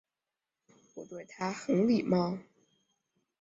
[0.95, 2.39] 我对他很礼貌